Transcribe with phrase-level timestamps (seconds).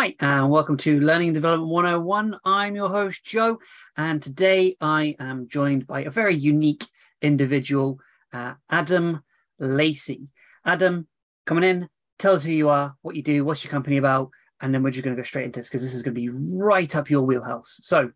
[0.00, 2.38] Hi, and welcome to Learning and Development 101.
[2.44, 3.58] I'm your host, Joe,
[3.96, 6.84] and today I am joined by a very unique
[7.20, 7.98] individual,
[8.32, 9.24] uh, Adam
[9.58, 10.30] Lacey.
[10.64, 11.08] Adam,
[11.46, 14.30] coming in, tell us who you are, what you do, what's your company about,
[14.60, 16.20] and then we're just going to go straight into this because this is going to
[16.20, 17.80] be right up your wheelhouse.
[17.82, 18.12] So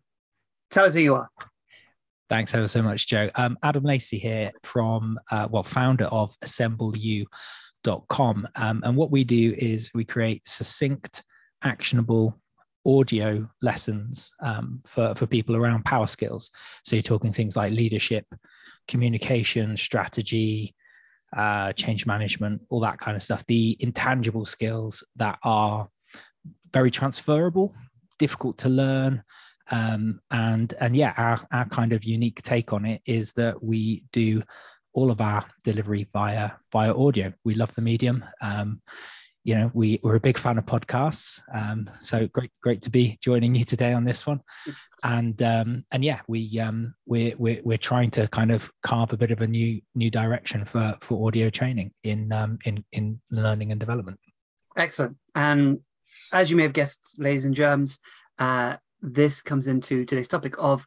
[0.71, 1.29] tell us who you are.
[2.29, 3.29] Thanks ever so much, Joe.
[3.35, 7.27] Um, Adam Lacey here from, uh, well, founder of assembleyou.com.
[8.55, 11.23] Um, and what we do is we create succinct,
[11.63, 12.39] actionable
[12.85, 16.49] audio lessons um, for, for people around power skills.
[16.83, 18.25] So you're talking things like leadership,
[18.87, 20.75] communication, strategy,
[21.35, 23.45] uh, change management, all that kind of stuff.
[23.47, 25.87] The intangible skills that are
[26.71, 27.73] very transferable,
[28.19, 29.23] difficult to learn.
[29.71, 34.03] Um, and and yeah, our, our kind of unique take on it is that we
[34.11, 34.43] do
[34.93, 37.33] all of our delivery via via audio.
[37.43, 38.23] We love the medium.
[38.41, 38.81] Um,
[39.43, 41.41] you know, we, we're a big fan of podcasts.
[41.53, 44.39] Um, so great, great to be joining you today on this one.
[45.03, 49.17] And um, and yeah, we um, we're, we're we're trying to kind of carve a
[49.17, 53.71] bit of a new new direction for for audio training in um, in in learning
[53.71, 54.17] and development.
[54.77, 55.17] Excellent.
[55.35, 55.79] And
[56.31, 57.99] as you may have guessed, ladies and germs,
[58.39, 60.85] uh, this comes into today's topic of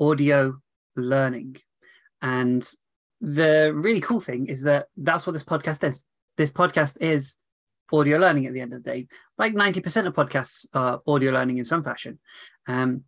[0.00, 0.58] audio
[0.96, 1.56] learning.
[2.22, 2.68] And
[3.20, 6.04] the really cool thing is that that's what this podcast is.
[6.38, 7.36] This podcast is
[7.92, 9.08] audio learning at the end of the day.
[9.36, 12.18] Like 90% of podcasts are audio learning in some fashion.
[12.66, 13.04] Um,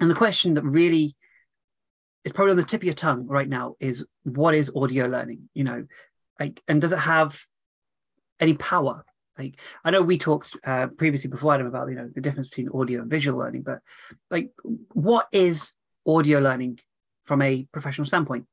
[0.00, 1.16] and the question that really
[2.24, 5.48] is probably on the tip of your tongue right now is what is audio learning?
[5.54, 5.86] You know,
[6.40, 7.38] like, and does it have
[8.40, 9.04] any power?
[9.38, 12.70] Like, I know we talked uh, previously before Adam about, you know, the difference between
[12.70, 13.80] audio and visual learning, but
[14.30, 14.50] like,
[14.92, 15.72] what is
[16.06, 16.78] audio learning
[17.24, 18.46] from a professional standpoint?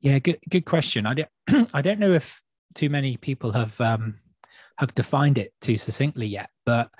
[0.00, 1.06] Yeah, good good question.
[1.06, 1.28] I don't
[1.74, 2.40] I don't know if
[2.74, 4.18] too many people have um,
[4.78, 6.50] have defined it too succinctly yet.
[6.64, 6.90] But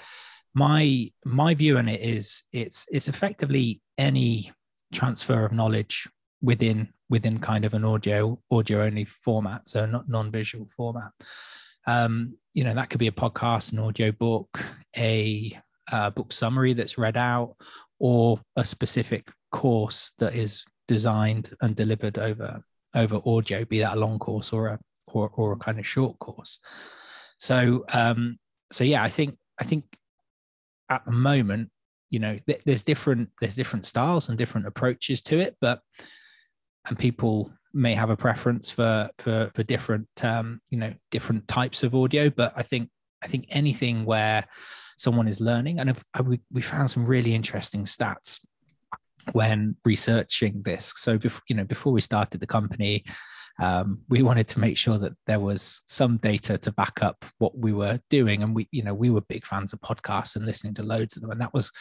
[0.54, 4.52] my my view on it is it's it's effectively any
[4.92, 6.08] transfer of knowledge
[6.42, 11.10] within within kind of an audio audio only format, so not non-visual format.
[11.86, 14.62] Um, you know that could be a podcast, an audio book,
[14.96, 15.58] a
[15.90, 17.56] uh, book summary that's read out,
[17.98, 22.62] or a specific course that is designed and delivered over
[22.94, 24.78] over audio, be that a long course or a
[25.14, 26.58] or, or a kind of short course.
[27.38, 28.38] So um,
[28.70, 29.84] so yeah, I think I think
[30.88, 31.70] at the moment,
[32.10, 35.80] you know, th- there's different there's different styles and different approaches to it, but
[36.88, 41.82] and people may have a preference for for for different um, you know different types
[41.82, 42.90] of audio, but I think
[43.22, 44.44] I think anything where
[44.96, 48.40] someone is learning, and I've, we we found some really interesting stats
[49.32, 50.92] when researching this.
[50.96, 53.04] So before you know before we started the company,
[53.60, 57.58] um, we wanted to make sure that there was some data to back up what
[57.58, 58.42] we were doing.
[58.42, 61.22] And we you know we were big fans of podcasts and listening to loads of
[61.22, 61.30] them.
[61.30, 61.72] And that was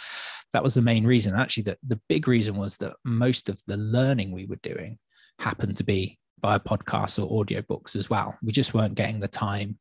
[0.53, 1.35] that was the main reason.
[1.35, 4.97] Actually that the big reason was that most of the learning we were doing
[5.39, 8.37] happened to be via podcasts or audiobooks as well.
[8.41, 9.77] We just weren't getting the time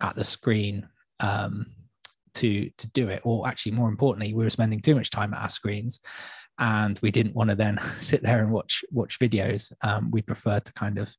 [0.00, 0.88] at the screen
[1.20, 1.66] um,
[2.34, 3.22] to to do it.
[3.24, 6.00] Or actually more importantly we were spending too much time at our screens
[6.58, 9.72] and we didn't want to then sit there and watch watch videos.
[9.82, 11.14] Um, we preferred to kind of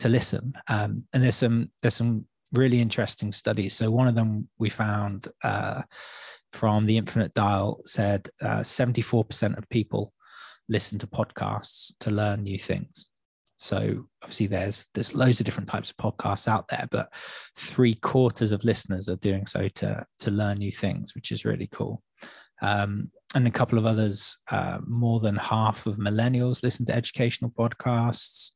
[0.00, 0.54] to listen.
[0.68, 3.74] Um, and there's some there's some really interesting studies.
[3.74, 5.82] So one of them we found uh,
[6.52, 10.12] from the Infinite Dial said uh, 74% of people
[10.68, 13.06] listen to podcasts to learn new things.
[13.56, 17.12] So obviously there's there's loads of different types of podcasts out there, but
[17.56, 21.68] three quarters of listeners are doing so to to learn new things, which is really
[21.70, 22.02] cool.
[22.62, 27.50] Um, and a couple of others, uh, more than half of millennials listen to educational
[27.50, 28.52] podcasts.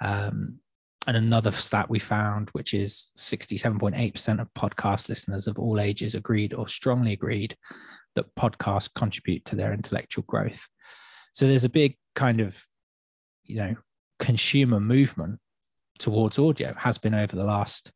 [0.00, 0.58] Um,
[1.06, 6.54] and another stat we found, which is 67.8% of podcast listeners of all ages agreed
[6.54, 7.56] or strongly agreed
[8.14, 10.66] that podcasts contribute to their intellectual growth.
[11.32, 12.64] So there's a big kind of,
[13.44, 13.74] you know,
[14.18, 15.40] consumer movement
[15.98, 17.92] towards audio has been over the last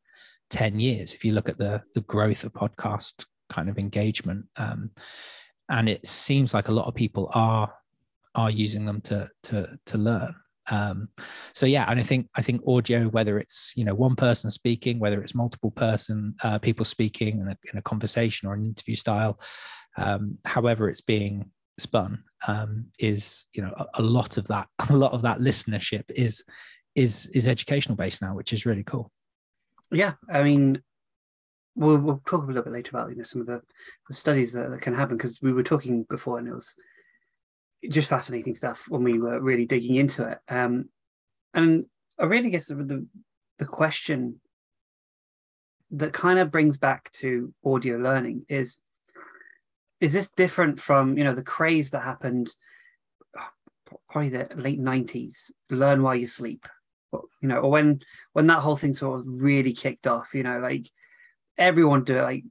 [0.50, 1.14] 10 years.
[1.14, 4.90] If you look at the, the growth of podcast kind of engagement, um,
[5.68, 7.72] and it seems like a lot of people are
[8.34, 10.34] are using them to to to learn.
[10.70, 11.08] Um,
[11.54, 14.98] so yeah and i think i think audio whether it's you know one person speaking
[14.98, 18.94] whether it's multiple person uh, people speaking in a, in a, conversation or an interview
[18.94, 19.40] style
[19.96, 24.94] um, however it's being spun um, is you know a, a, lot of that a
[24.94, 26.44] lot of that listenership is
[26.94, 29.10] is is educational based now which is really cool.
[29.90, 30.82] Yeah i mean
[31.78, 33.62] we'll, we'll talk a little bit later about you know some of the,
[34.08, 36.74] the studies that, that can happen because we were talking before and it was
[37.88, 40.38] just fascinating stuff when we were really digging into it.
[40.48, 40.88] Um,
[41.54, 41.86] and
[42.18, 43.06] I really guess the
[43.58, 44.40] the question
[45.92, 48.78] that kind of brings back to audio learning is
[50.00, 52.50] is this different from you know the craze that happened
[54.10, 56.66] probably the late 90s learn while you sleep
[57.12, 58.00] you know or when
[58.32, 60.90] when that whole thing sort of really kicked off you know like
[61.58, 62.44] everyone do it like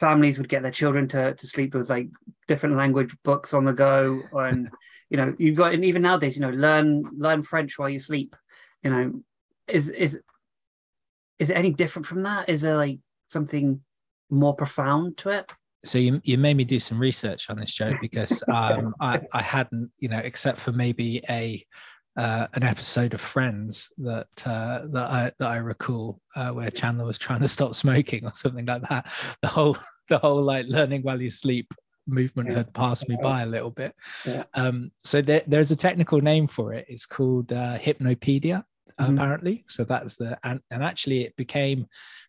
[0.00, 2.08] families would get their children to, to sleep with like
[2.48, 4.68] different language books on the go and
[5.10, 8.34] you know you've got and even nowadays you know learn learn french while you sleep
[8.84, 9.12] you know.
[9.66, 10.20] Is is
[11.38, 12.48] is it any different from that?
[12.48, 13.80] Is there like something
[14.30, 15.50] more profound to it?
[15.82, 19.42] So you, you made me do some research on this show because um, I, I
[19.42, 21.64] hadn't you know except for maybe a
[22.16, 27.04] uh, an episode of Friends that uh, that I that I recall uh, where Chandler
[27.04, 29.12] was trying to stop smoking or something like that.
[29.42, 29.76] The whole
[30.08, 31.72] the whole like learning while you sleep
[32.06, 33.94] movement had passed me by a little bit.
[34.26, 34.44] Yeah.
[34.54, 36.84] Um, so there, there's a technical name for it.
[36.88, 38.64] It's called uh, Hypnopedia,
[39.00, 39.14] mm-hmm.
[39.14, 39.64] apparently.
[39.68, 41.86] So that's the and, and actually it became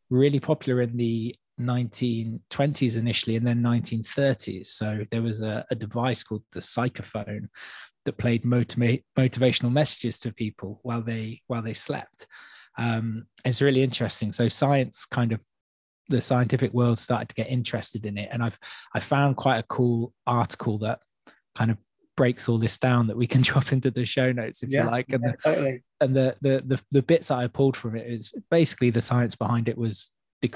[0.09, 4.67] really popular in the 1920s initially and then 1930s.
[4.67, 7.47] So there was a, a device called the psychophone
[8.05, 12.27] that played motiva- motivational messages to people while they while they slept.
[12.77, 14.31] Um, it's really interesting.
[14.31, 15.41] So science kind of
[16.07, 18.59] the scientific world started to get interested in it, and I've
[18.93, 20.99] I found quite a cool article that
[21.55, 21.77] kind of
[22.17, 24.91] breaks all this down that we can drop into the show notes if yeah, you
[24.91, 25.11] like.
[25.11, 25.83] And yeah, the, totally.
[26.01, 29.35] and the, the the the bits that I pulled from it is basically the science
[29.35, 30.11] behind it was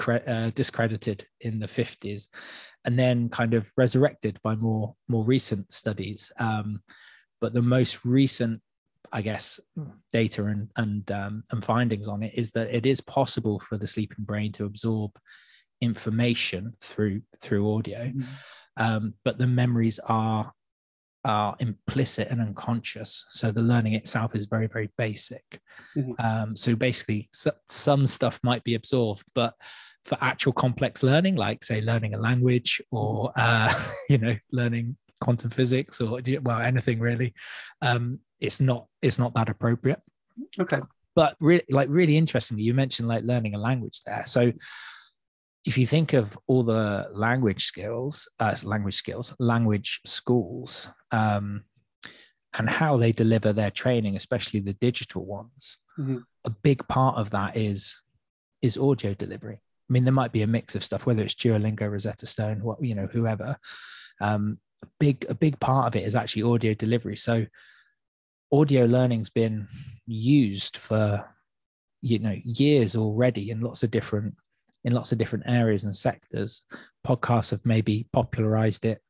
[0.08, 2.28] uh, discredited in the 50s
[2.84, 6.80] and then kind of resurrected by more more recent studies um,
[7.40, 8.60] but the most recent
[9.12, 9.60] i guess
[10.12, 13.86] data and and um, and findings on it is that it is possible for the
[13.86, 15.10] sleeping brain to absorb
[15.80, 18.22] information through through audio mm-hmm.
[18.76, 20.52] um, but the memories are
[21.24, 25.60] are implicit and unconscious so the learning itself is very very basic
[25.96, 26.12] mm-hmm.
[26.24, 29.54] um, so basically so, some stuff might be absorbed but
[30.04, 33.72] for actual complex learning like say learning a language or uh,
[34.08, 37.34] you know learning quantum physics or well anything really
[37.82, 40.00] um, it's not it's not that appropriate
[40.58, 40.80] okay
[41.14, 44.52] but really like really interestingly you mentioned like learning a language there so
[45.66, 51.64] if you think of all the language skills, uh, language skills, language schools, um,
[52.58, 56.18] and how they deliver their training, especially the digital ones, mm-hmm.
[56.44, 58.02] a big part of that is
[58.62, 59.56] is audio delivery.
[59.88, 62.82] I mean, there might be a mix of stuff, whether it's Duolingo, Rosetta Stone, what
[62.82, 63.56] you know, whoever.
[64.20, 64.58] Um,
[64.98, 67.16] big a big part of it is actually audio delivery.
[67.16, 67.46] So,
[68.52, 69.68] audio learning's been
[70.06, 71.34] used for
[72.02, 74.34] you know years already in lots of different
[74.84, 76.62] in lots of different areas and sectors.
[77.06, 79.02] Podcasts have maybe popularized it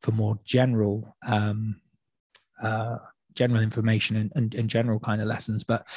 [0.00, 1.80] for more general um,
[2.62, 2.98] uh,
[3.34, 5.88] general information and, and, and, general kind of lessons, but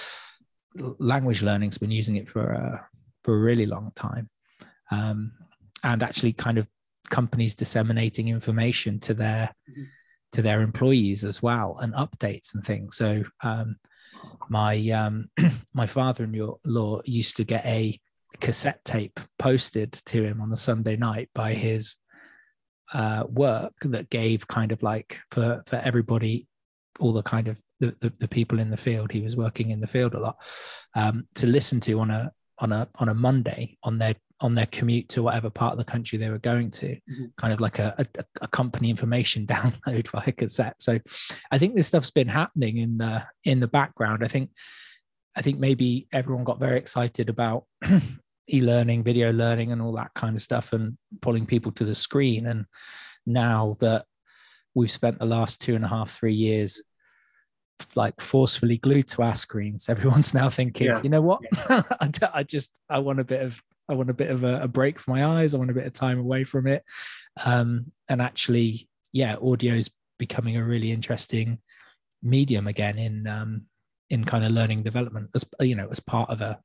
[0.97, 2.87] language learning's been using it for a,
[3.23, 4.29] for a really long time,
[4.91, 5.31] um,
[5.83, 6.67] and actually kind of
[7.09, 9.83] companies disseminating information to their mm-hmm.
[10.33, 12.97] to their employees as well and updates and things.
[12.97, 13.77] So um,
[14.49, 15.29] my um,
[15.73, 17.99] my father-in-law used to get a
[18.39, 21.95] cassette tape posted to him on a Sunday night by his
[22.93, 26.47] uh, work that gave kind of like for for everybody
[26.99, 29.81] all the kind of the, the, the, people in the field he was working in
[29.81, 30.37] the field a lot
[30.95, 34.67] um, to listen to on a on a on a monday on their on their
[34.67, 37.25] commute to whatever part of the country they were going to mm-hmm.
[37.37, 40.99] kind of like a, a, a, company information download via cassette so
[41.51, 44.51] i think this stuff's been happening in the in the background i think
[45.35, 47.63] i think maybe everyone got very excited about
[48.53, 52.45] e-learning video learning and all that kind of stuff and pulling people to the screen
[52.45, 52.65] and
[53.25, 54.05] now that
[54.73, 56.81] we've spent the last two and a half three years
[57.95, 61.01] like forcefully glued to our screens everyone's now thinking yeah.
[61.01, 61.81] you know what yeah.
[62.33, 64.99] I, just i want a bit of i want a bit of a, a, break
[64.99, 65.53] for my eyes.
[65.53, 66.83] I want a bit of time away from it.
[67.45, 69.89] Um, and actually yeah audio is
[70.19, 71.59] becoming a really interesting
[72.21, 73.63] medium again in um,
[74.09, 76.59] in kind of learning development as you know as part of a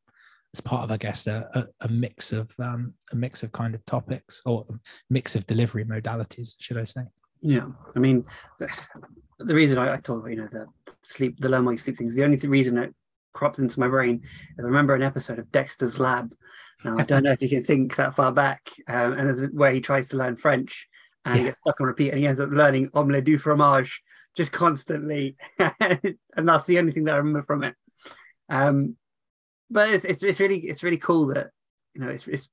[0.54, 3.74] as part of, I guess, a, a, a mix of um, a mix of kind
[3.74, 4.66] of topics or
[5.08, 7.02] mix of delivery modalities, should I say?
[7.40, 8.24] Yeah, I mean,
[8.58, 8.68] the,
[9.38, 10.66] the reason I, I talk about you know the
[11.02, 12.94] sleep, the learn while you sleep things, the only th- reason it
[13.32, 14.22] cropped into my brain
[14.58, 16.34] is I remember an episode of Dexter's Lab.
[16.84, 19.72] Now I don't know if you can think that far back, um, and there's where
[19.72, 20.88] he tries to learn French
[21.24, 21.38] and yeah.
[21.38, 24.02] he gets stuck on repeat, and he ends up learning omelette du fromage
[24.34, 27.74] just constantly, and that's the only thing that I remember from it.
[28.48, 28.96] Um,
[29.72, 31.50] but it's, it's, it's really it's really cool that
[31.94, 32.48] you know it's, it's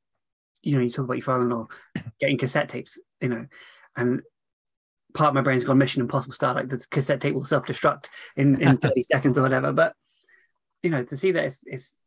[0.63, 1.67] you know you talk about your father-in-law
[2.19, 3.45] getting cassette tapes you know
[3.95, 4.21] and
[5.13, 8.59] part of my brain's gone mission impossible style like the cassette tape will self-destruct in
[8.61, 9.93] in 30 seconds or whatever but
[10.83, 11.97] you know to see that it's, it's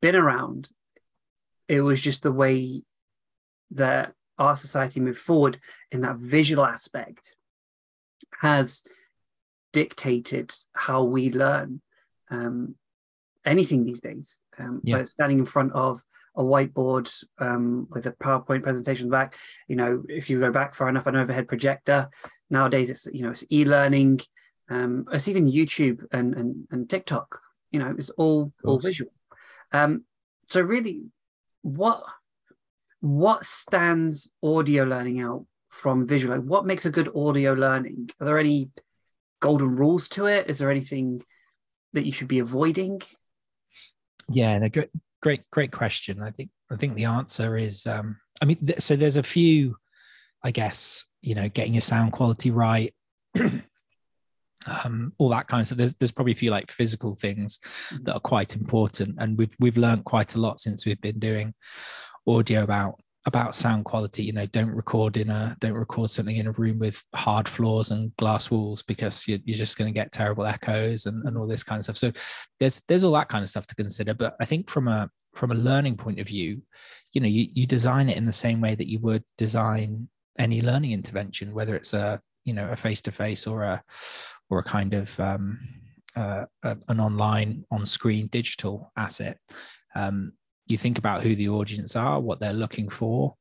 [0.00, 0.70] been around
[1.68, 2.82] it was just the way
[3.72, 5.58] that our society moved forward
[5.90, 7.36] in that visual aspect
[8.40, 8.82] has
[9.72, 11.80] dictated how we learn
[12.30, 12.74] um,
[13.44, 14.38] anything these days.
[14.58, 14.98] Um, yeah.
[14.98, 16.02] But standing in front of
[16.36, 19.36] a whiteboard um, with a PowerPoint presentation back,
[19.68, 22.08] you know, if you go back far enough, an overhead projector.
[22.50, 24.20] Nowadays, it's you know, it's e-learning.
[24.68, 27.40] Um, it's even YouTube and, and and TikTok.
[27.76, 29.10] You know, it's all all visual.
[29.70, 30.04] Um,
[30.48, 31.02] so really,
[31.60, 32.04] what
[33.00, 36.34] what stands audio learning out from visual?
[36.34, 38.08] Like what makes a good audio learning?
[38.18, 38.70] Are there any
[39.40, 40.48] golden rules to it?
[40.48, 41.20] Is there anything
[41.92, 43.02] that you should be avoiding?
[44.30, 44.88] Yeah, and a great,
[45.20, 46.22] great, great question.
[46.22, 49.76] I think I think the answer is, um, I mean, th- so there's a few,
[50.42, 52.94] I guess, you know, getting your sound quality right.
[54.66, 55.78] um, all that kind of stuff.
[55.78, 57.58] There's, there's probably a few like physical things
[58.02, 61.54] that are quite important, and we've we've learned quite a lot since we've been doing
[62.26, 64.24] audio about about sound quality.
[64.24, 67.90] You know don't record in a don't record something in a room with hard floors
[67.90, 71.46] and glass walls because you're, you're just going to get terrible echoes and, and all
[71.46, 71.96] this kind of stuff.
[71.96, 72.12] So
[72.58, 74.14] there's there's all that kind of stuff to consider.
[74.14, 76.62] But i think from a from a learning point of view
[77.12, 80.08] you know you, you design it in the same way that you would design
[80.38, 83.82] any learning intervention whether it's a you know a face-to-face or a
[84.50, 85.58] or a kind of um,
[86.14, 89.38] uh, an online on-screen digital asset
[89.96, 90.32] um,
[90.66, 93.34] you think about who the audience are, what they're looking for,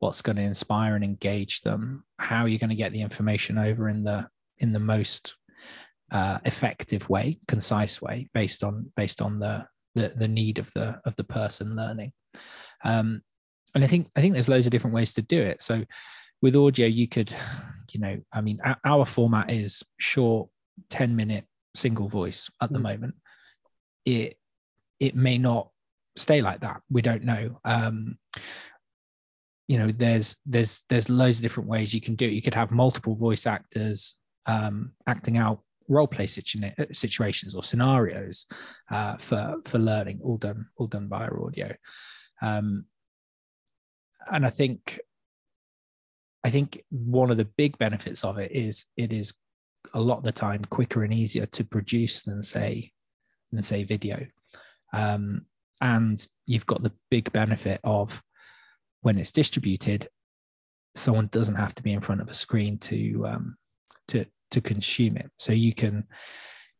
[0.00, 3.88] what's going to inspire and engage them, how you're going to get the information over
[3.88, 4.28] in the
[4.58, 5.36] in the most
[6.10, 11.00] uh, effective way, concise way, based on based on the, the the need of the
[11.04, 12.12] of the person learning.
[12.84, 13.22] Um,
[13.74, 15.62] and I think I think there's loads of different ways to do it.
[15.62, 15.84] So
[16.42, 17.32] with audio, you could,
[17.92, 20.48] you know, I mean, our format is short,
[20.88, 22.82] ten minute single voice at the mm.
[22.82, 23.14] moment.
[24.04, 24.36] It
[25.00, 25.70] it may not
[26.16, 26.82] stay like that.
[26.90, 27.60] We don't know.
[27.64, 28.18] Um,
[29.68, 32.32] you know, there's there's there's loads of different ways you can do it.
[32.32, 38.46] You could have multiple voice actors um, acting out role play situ- situations or scenarios
[38.90, 41.74] uh, for for learning, all done all done via audio.
[42.40, 42.86] Um,
[44.30, 45.00] and I think
[46.44, 49.32] I think one of the big benefits of it is it is
[49.94, 52.92] a lot of the time quicker and easier to produce than say
[53.50, 54.26] than say video.
[54.92, 55.46] Um,
[55.80, 58.22] and you've got the big benefit of
[59.00, 60.08] when it's distributed
[60.94, 63.56] someone doesn't have to be in front of a screen to um,
[64.08, 66.04] to to consume it so you can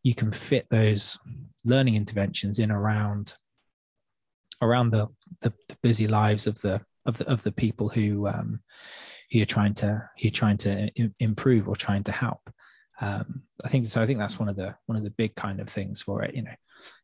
[0.03, 1.19] you can fit those
[1.65, 3.35] learning interventions in around
[4.61, 5.07] around the
[5.41, 8.61] the, the busy lives of the of the of the people who um,
[9.31, 12.41] who you're trying to who you're trying to improve or trying to help
[13.03, 14.01] um, I think so.
[14.01, 16.35] I think that's one of the one of the big kind of things for it.
[16.35, 16.55] You know,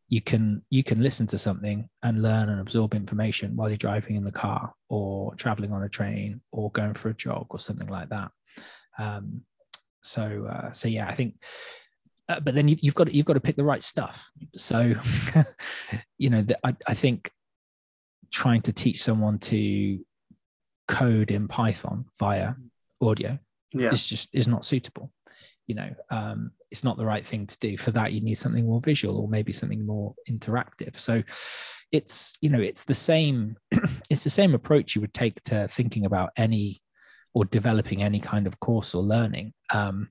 [0.09, 4.17] you can you can listen to something and learn and absorb information while you're driving
[4.17, 7.89] in the car or traveling on a train or going for a jog or something
[7.89, 8.31] like that
[8.99, 9.43] um,
[10.03, 11.35] so uh, so yeah i think
[12.31, 14.95] uh, but then you, have got to, you've got to pick the right stuff so
[16.19, 17.31] you know the, I, I think
[18.31, 19.99] trying to teach someone to
[20.87, 22.55] code in python via
[23.01, 23.39] audio
[23.73, 23.91] yeah.
[23.91, 25.13] is just is not suitable
[25.69, 27.79] you know um, it's not the right thing to do.
[27.79, 30.97] For that you need something more visual or maybe something more interactive.
[30.97, 31.23] So
[31.93, 33.57] it's you know it's the same
[34.11, 36.83] it's the same approach you would take to thinking about any
[37.35, 39.53] or developing any kind of course or learning.
[39.73, 40.09] Um,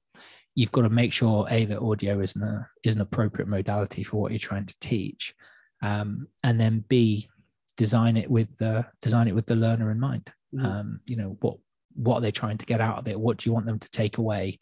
[0.55, 4.21] you've got to make sure a that audio is an, is an appropriate modality for
[4.21, 5.35] what you're trying to teach
[5.83, 7.27] um, and then b
[7.75, 10.31] design it with the design it with the learner in mind.
[10.55, 10.65] Mm-hmm.
[10.65, 11.57] um, you know what
[11.93, 13.19] what are they trying to get out of it?
[13.19, 14.59] What do you want them to take away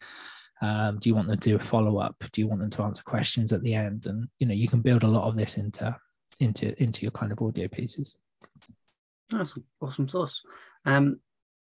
[0.62, 2.16] um, do you want them to do a follow up?
[2.32, 4.06] Do you want them to answer questions at the end?
[4.06, 5.94] And you know, you can build a lot of this into
[6.40, 8.16] into into your kind of audio pieces.
[9.32, 10.42] Awesome, awesome source.
[10.84, 11.20] Um,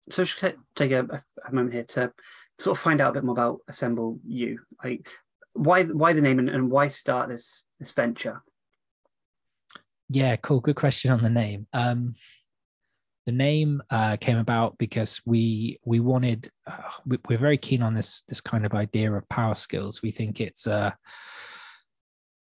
[0.10, 0.40] so just
[0.76, 2.14] take a, a, moment here to
[2.60, 4.60] sort of find out a bit more about Assemble You.
[4.84, 5.08] Like,
[5.54, 8.44] why why the name and, and why start this this venture?
[10.10, 10.60] Yeah, cool.
[10.60, 11.68] Good question on the name.
[11.74, 12.14] Um,
[13.26, 17.94] the name uh, came about because we we wanted uh, we, are very keen on
[17.94, 20.02] this this kind of idea of power skills.
[20.02, 20.92] We think it's uh,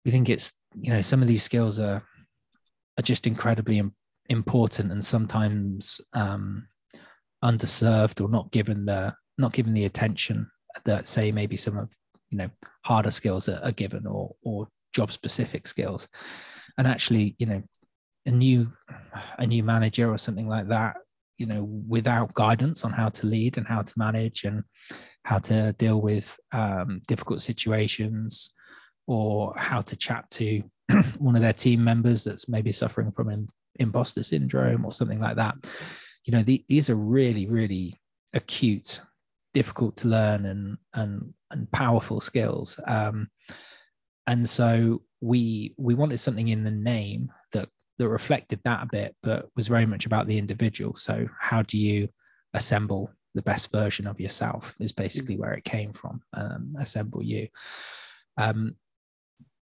[0.03, 2.03] we think it's you know some of these skills are
[2.97, 3.81] are just incredibly
[4.29, 6.67] important and sometimes um,
[7.43, 10.49] underserved or not given the not given the attention
[10.85, 11.91] that say maybe some of
[12.29, 12.49] you know
[12.83, 16.07] harder skills are, are given or or job specific skills
[16.77, 17.63] and actually you know
[18.25, 18.71] a new
[19.37, 20.95] a new manager or something like that
[21.37, 24.63] you know without guidance on how to lead and how to manage and
[25.25, 28.51] how to deal with um, difficult situations
[29.07, 30.61] or how to chat to
[31.17, 33.47] one of their team members that's maybe suffering from
[33.79, 35.55] imposter syndrome or something like that.
[36.25, 37.99] You know, the, these are really, really
[38.33, 39.01] acute,
[39.53, 42.79] difficult to learn and and and powerful skills.
[42.85, 43.29] Um,
[44.27, 47.31] and so we we wanted something in the name
[47.99, 50.95] that reflected that a bit, but was very much about the individual.
[50.95, 52.09] So how do you
[52.53, 56.21] assemble the best version of yourself is basically where it came from.
[56.33, 57.47] Um, assemble you.
[58.37, 58.75] Um,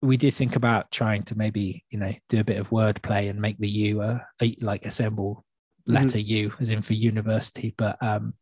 [0.01, 3.41] we did think about trying to maybe you know do a bit of wordplay and
[3.41, 5.45] make the U a, a like assemble
[5.85, 6.33] letter mm-hmm.
[6.33, 8.33] U as in for university, but um,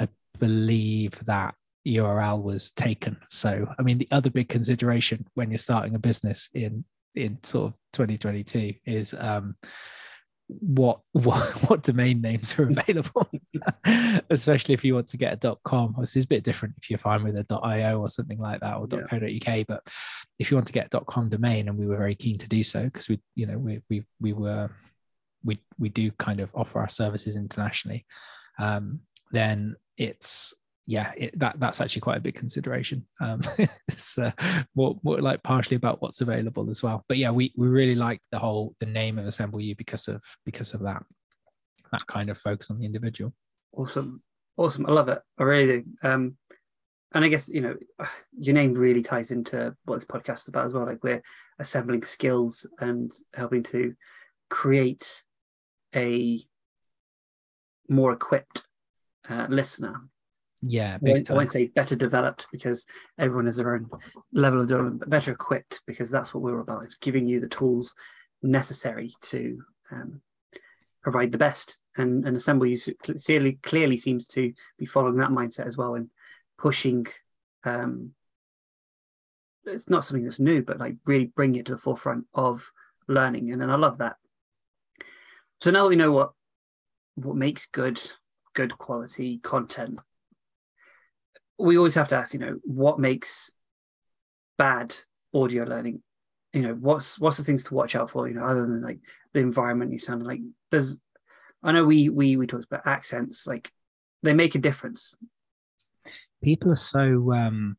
[0.00, 0.08] I
[0.38, 1.54] believe that
[1.86, 3.16] URL was taken.
[3.28, 6.84] So I mean, the other big consideration when you're starting a business in
[7.16, 9.56] in sort of 2022 is um,
[10.48, 13.28] what what what domain names are available
[14.30, 16.98] especially if you want to get a com this is a bit different if you're
[16.98, 19.02] fine with a io or something like that or yeah.
[19.08, 19.82] .co.uk but
[20.38, 22.62] if you want to get a com domain and we were very keen to do
[22.62, 24.70] so because we you know we we we were
[25.44, 28.06] we we do kind of offer our services internationally
[28.58, 29.00] um,
[29.32, 30.54] then it's
[30.86, 33.04] yeah, it, that that's actually quite a big consideration.
[33.20, 33.42] Um,
[33.88, 34.30] it's uh,
[34.74, 37.04] more, more like partially about what's available as well.
[37.08, 40.22] But yeah, we we really like the whole the name of Assemble You because of
[40.44, 41.02] because of that
[41.92, 43.32] that kind of focus on the individual.
[43.72, 44.22] Awesome,
[44.56, 44.86] awesome.
[44.86, 45.20] I love it.
[45.38, 45.84] I really do.
[46.08, 46.36] Um,
[47.12, 47.74] and I guess you know
[48.38, 50.86] your name really ties into what this podcast is about as well.
[50.86, 51.22] Like we're
[51.58, 53.94] assembling skills and helping to
[54.50, 55.22] create
[55.96, 56.40] a
[57.88, 58.68] more equipped
[59.28, 60.02] uh, listener
[60.68, 62.86] yeah, I won't, I won't, say better developed because
[63.18, 63.88] everyone has their own
[64.32, 66.84] level of development, but better equipped because that's what we're about.
[66.84, 67.94] Is giving you the tools
[68.42, 70.20] necessary to um,
[71.02, 71.78] provide the best.
[71.96, 76.10] And, and Assemble You clearly clearly seems to be following that mindset as well and
[76.58, 77.06] pushing.
[77.64, 78.12] Um,
[79.64, 82.62] it's not something that's new, but like really bring it to the forefront of
[83.08, 84.16] learning, and, and I love that.
[85.60, 86.32] So now that we know what
[87.14, 88.00] what makes good
[88.54, 90.00] good quality content
[91.58, 93.50] we always have to ask, you know, what makes
[94.58, 94.94] bad
[95.34, 96.02] audio learning?
[96.52, 98.28] You know, what's what's the things to watch out for?
[98.28, 98.98] You know, other than like
[99.34, 100.40] the environment you sound like.
[100.70, 100.98] There's,
[101.62, 103.70] I know we we we talked about accents, like
[104.22, 105.14] they make a difference.
[106.42, 107.76] People are so um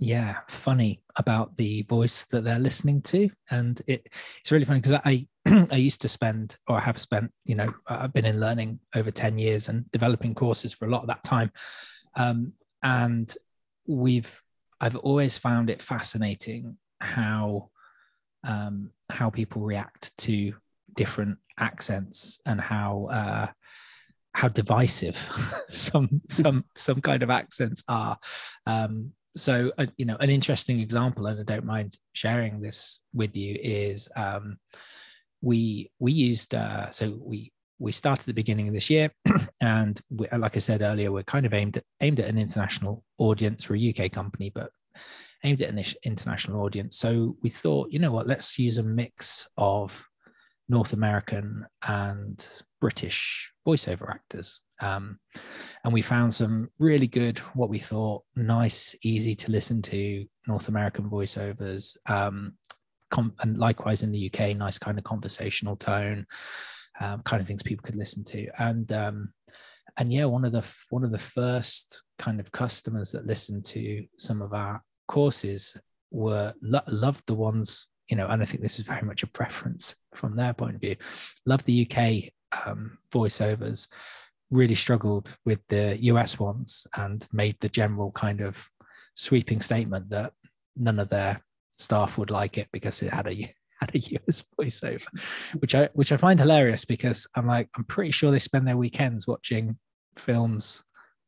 [0.00, 4.98] yeah funny about the voice that they're listening to and it it's really funny because
[5.04, 5.26] i
[5.70, 9.38] i used to spend or have spent you know i've been in learning over 10
[9.38, 11.52] years and developing courses for a lot of that time
[12.16, 13.32] um, and
[13.86, 14.40] we've
[14.80, 17.70] I've always found it fascinating how
[18.44, 20.54] um, how people react to
[20.94, 23.46] different accents and how uh,
[24.34, 25.16] how divisive
[25.68, 28.18] some some some kind of accents are.
[28.66, 33.36] Um, so uh, you know, an interesting example, and I don't mind sharing this with
[33.36, 34.58] you, is um,
[35.42, 39.10] we we used uh, so we we started at the beginning of this year,
[39.60, 43.02] and we, like I said earlier, we're kind of aimed at, aimed at an international
[43.18, 44.70] audience for a UK company, but
[45.42, 46.98] aimed at an international audience.
[46.98, 50.06] So we thought, you know what, let's use a mix of
[50.68, 52.46] North American and
[52.80, 54.60] British voiceover actors.
[54.82, 55.18] Um,
[55.82, 60.68] and we found some really good, what we thought nice, easy to listen to North
[60.68, 61.96] American voiceovers.
[62.06, 62.54] Um,
[63.10, 66.26] com- and likewise in the UK, nice kind of conversational tone
[67.00, 68.46] um, kind of things people could listen to.
[68.58, 69.32] And um,
[69.96, 74.04] and yeah, one of the one of the first kind of customers that listened to
[74.18, 75.76] some of our courses
[76.10, 79.28] were lo- loved the ones you know, and I think this is very much a
[79.28, 80.96] preference from their point of view.
[81.46, 82.32] Loved the UK
[82.66, 83.86] um, voiceovers.
[84.50, 88.68] Really struggled with the US ones and made the general kind of
[89.14, 90.32] sweeping statement that
[90.76, 91.40] none of their
[91.78, 93.46] staff would like it because it had a
[93.92, 95.02] had a US voiceover,
[95.58, 98.76] which I which I find hilarious because I'm like I'm pretty sure they spend their
[98.76, 99.78] weekends watching
[100.16, 100.82] films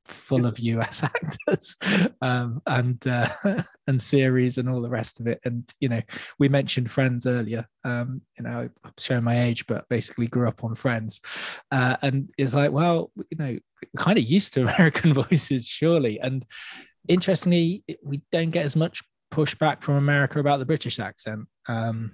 [0.04, 1.02] full of US
[1.48, 1.76] actors
[2.20, 3.28] um, and uh,
[3.86, 5.40] and series and all the rest of it.
[5.44, 6.02] And you know,
[6.38, 7.66] we mentioned Friends earlier.
[7.84, 11.20] Um, you know, I'm showing my age, but basically grew up on Friends,
[11.70, 13.58] uh, and it's like, well, you know,
[13.96, 16.18] kind of used to American voices, surely.
[16.20, 16.44] And
[17.08, 21.46] interestingly, we don't get as much pushback from America about the British accent.
[21.66, 22.12] Um,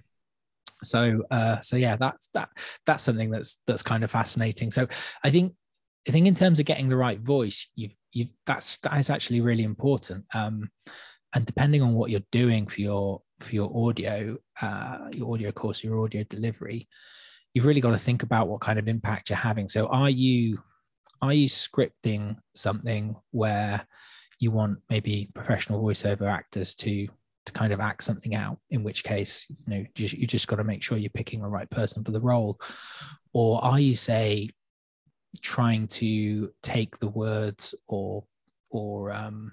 [0.82, 2.48] so uh, so yeah that's that
[2.86, 4.70] that's something that's that's kind of fascinating.
[4.70, 4.86] So
[5.24, 5.54] i think
[6.06, 9.40] i think in terms of getting the right voice you've you've that's that is actually
[9.40, 10.24] really important.
[10.34, 10.70] Um
[11.34, 15.84] and depending on what you're doing for your for your audio uh your audio course
[15.84, 16.88] your audio delivery
[17.54, 19.68] you've really got to think about what kind of impact you're having.
[19.68, 20.62] So are you
[21.20, 23.86] are you scripting something where
[24.38, 27.08] you want maybe professional voiceover actors to
[27.48, 30.56] to kind of act something out in which case you know you, you just got
[30.56, 32.60] to make sure you're picking the right person for the role.
[33.32, 34.50] Or are you say
[35.42, 38.24] trying to take the words or
[38.70, 39.52] or um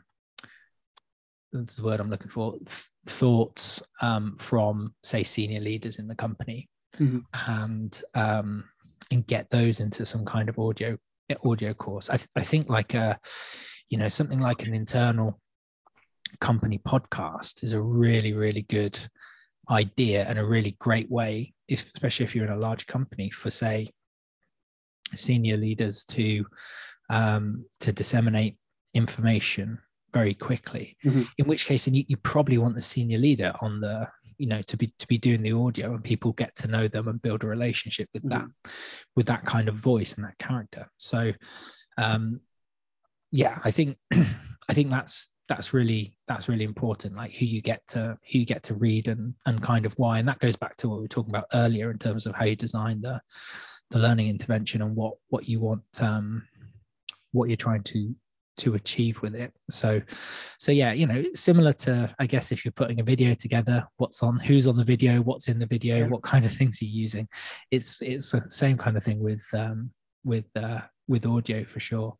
[1.52, 2.54] that's the word i'm looking for?
[2.60, 6.70] Th- thoughts um from say senior leaders in the company.
[6.98, 7.24] Mhm.
[7.48, 8.64] and um
[9.12, 10.98] and get those into some kind of audio
[11.44, 12.10] audio course.
[12.10, 13.20] I, th- I think like a
[13.90, 15.40] you know something like an internal
[16.40, 18.98] company podcast is a really really good
[19.70, 23.50] idea and a really great way if, especially if you're in a large company for
[23.50, 23.90] say
[25.16, 26.46] senior leaders to
[27.10, 28.58] um, to disseminate
[28.94, 29.80] information
[30.14, 30.96] very quickly.
[31.04, 31.28] Mhm.
[31.38, 34.62] in which case and you, you probably want the senior leader on the you know
[34.64, 37.44] to be to be doing the audio and people get to know them and build
[37.44, 38.46] a relationship with that
[39.16, 40.88] with that kind of voice and that character.
[40.98, 41.32] So
[41.98, 42.42] um
[43.32, 43.98] yeah i think
[44.70, 48.46] i think that's that's really that's really important like who you get to who you
[48.46, 50.20] get to read and and kind of why.
[50.20, 52.46] And that goes back to what we were talking about earlier in terms of how
[52.46, 53.22] you design the
[53.92, 56.48] the learning intervention and what what you want um
[57.32, 58.16] what you're trying to
[58.58, 59.54] to achieve with it.
[59.70, 60.02] So
[60.58, 64.24] so yeah you know similar to i guess if you're putting a video together what's
[64.24, 67.28] on who's on the video what's in the video what kind of things you're using
[67.70, 69.92] it's it's the same kind of thing with um
[70.24, 72.18] with uh with audio for sure.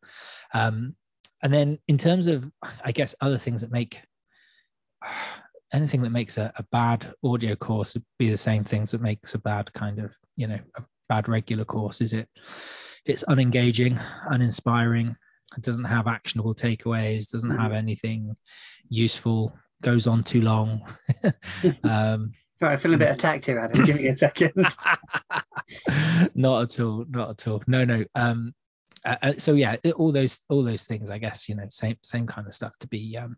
[0.54, 0.94] Um
[1.42, 2.50] and then in terms of
[2.84, 4.00] i guess other things that make
[5.72, 9.34] anything that makes a, a bad audio course would be the same things that makes
[9.34, 12.28] a bad kind of you know a bad regular course is it
[13.04, 15.14] it's unengaging uninspiring
[15.56, 18.34] it doesn't have actionable takeaways doesn't have anything
[18.88, 20.80] useful goes on too long
[21.84, 23.84] um Right, I feel a bit attacked here, Adam.
[23.84, 24.52] Give me a second.
[26.34, 28.54] not at all not at all no no um
[29.06, 31.96] uh, uh, so yeah it- all those all those things i guess you know same
[32.02, 33.36] same kind of stuff to be um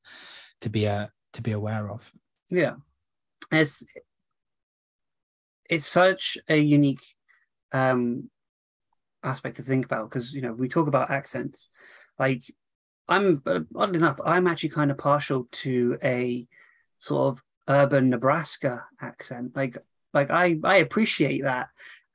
[0.61, 2.11] to be uh to be aware of.
[2.51, 2.75] Yeah,
[3.53, 3.83] it's
[5.69, 7.05] it's such a unique
[7.73, 8.31] um
[9.23, 11.71] aspect to think about because you know we talk about accents.
[12.19, 12.43] Like
[13.11, 13.43] i'm
[13.75, 16.47] oddly enough i'm actually kind of partial to a
[16.99, 19.55] sort of urban nebraska accent.
[19.55, 19.79] Like
[20.13, 21.69] like i i appreciate that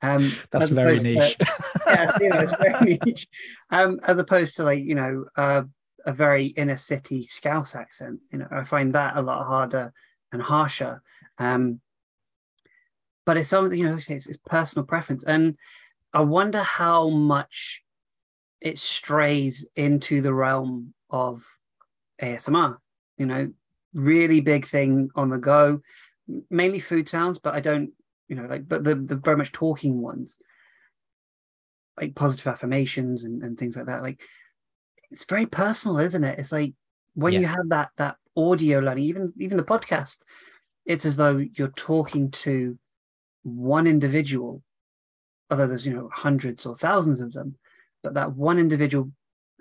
[0.04, 1.36] um that's very opposed to- niche
[1.86, 3.28] yeah, you know, it's very niche.
[3.70, 5.62] Um, as opposed to like, you know, uh,
[6.06, 8.20] a very inner city Scouse accent.
[8.32, 9.92] You know, I find that a lot harder
[10.32, 11.02] and harsher.
[11.38, 11.80] Um,
[13.24, 15.24] but it's something, you know, it's, it's personal preference.
[15.24, 15.56] And
[16.12, 17.82] I wonder how much
[18.60, 21.44] it strays into the realm of
[22.22, 22.76] ASMR,
[23.16, 23.52] you know,
[23.94, 25.80] really big thing on the go,
[26.50, 27.92] mainly food sounds, but I don't,
[28.28, 30.38] you know, like, but the, the very much talking ones
[32.00, 34.20] like positive affirmations and, and things like that like
[35.10, 36.74] it's very personal isn't it it's like
[37.14, 37.40] when Yeah.
[37.40, 40.18] you have that that audio learning even even the podcast
[40.84, 42.76] it's as though you're talking to
[43.44, 44.60] one individual
[45.50, 47.54] although there's you know hundreds or thousands of them
[48.02, 49.12] but that one individual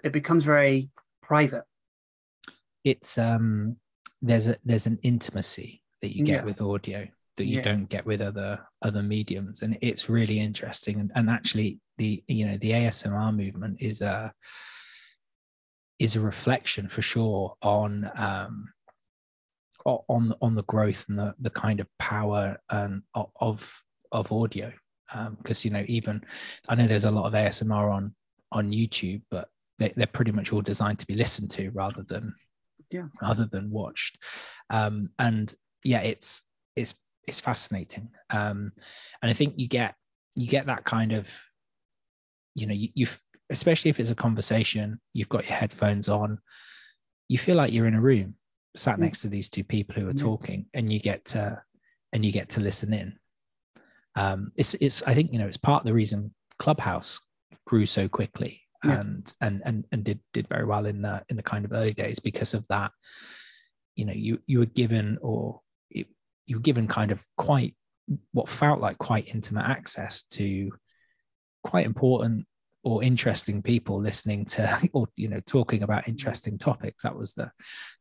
[0.04, 0.90] it becomes very
[1.22, 1.66] private
[2.84, 3.76] it's um
[4.24, 6.44] there's a there's an intimacy that you get Yeah.
[6.46, 7.64] with audio that you Yeah.
[7.64, 12.46] don't get with other other mediums and it's really interesting and, and actually the you
[12.46, 14.34] know the asmr movement is a
[16.00, 18.70] is a reflection for sure on um
[19.86, 23.04] on on the growth and the, the kind of power um,
[23.40, 24.72] of of audio
[25.38, 26.24] because you know even
[26.70, 28.16] i know there's a lot of asmr on
[28.52, 32.34] on youtube but they, they're pretty much all designed to be listened to rather than
[32.90, 33.08] Yeah.
[33.22, 34.18] rather than watched
[34.70, 36.44] um and yeah it's
[36.76, 36.96] it's
[37.28, 38.10] it's fascinating.
[38.30, 38.72] Um
[39.22, 39.96] and i think you get
[40.36, 41.32] you get that kind of
[42.56, 46.40] you know you, you've especially if it's a conversation you've got your headphones on
[47.30, 48.36] you feel like you're in a room
[48.76, 51.62] sat next to these two people who are talking and you get to
[52.12, 53.18] and you get to listen in.
[54.16, 57.20] Um it's it's i think you know it's part of the reason clubhouse
[57.66, 59.00] grew so quickly Yeah.
[59.00, 61.94] and and and and did did very well in the in the kind of early
[61.94, 62.92] days because of that.
[63.96, 65.62] You know you you were given or
[66.46, 67.76] you were given kind of quite
[68.32, 70.72] what felt like quite intimate access to
[71.64, 72.46] quite important
[72.84, 77.04] or interesting people listening to or you know talking about interesting topics.
[77.04, 77.52] That was the,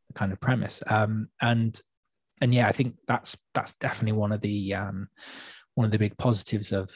[0.07, 0.83] the kind of premise.
[0.87, 1.79] Um and
[2.41, 5.07] and yeah i think that's that's definitely one of the um
[5.75, 6.91] one of the big positives of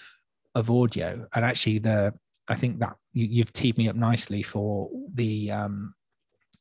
[0.56, 1.26] of audio.
[1.34, 2.14] And actually the
[2.50, 5.94] i think that you, you've teed me up nicely for the um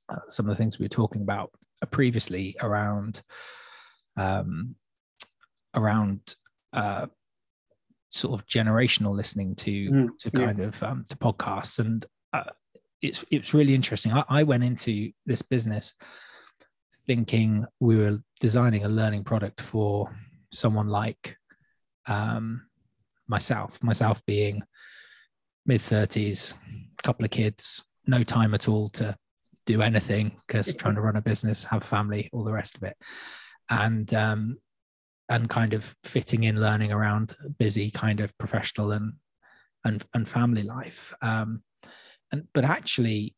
[0.09, 1.51] uh, some of the things we were talking about
[1.90, 3.20] previously around
[4.16, 4.74] um
[5.74, 6.35] around
[6.72, 7.07] uh
[8.11, 10.46] sort of generational listening to Mm, to yeah.
[10.46, 12.50] kind of um, to podcasts and uh,
[13.02, 15.94] it's it's really interesting I, I went into this business
[17.07, 20.11] thinking we were designing a learning product for
[20.50, 21.37] someone like
[22.07, 22.62] um,
[23.29, 24.62] myself, myself being
[25.64, 26.55] mid 30s,
[26.98, 29.16] a couple of kids, no time at all to
[29.66, 32.96] do anything because trying to run a business, have family, all the rest of it.
[33.68, 34.59] And um,
[35.29, 39.14] and kind of fitting in learning around busy kind of professional and
[39.85, 41.14] and and family life.
[41.22, 41.62] Um,
[42.33, 43.35] and but actually,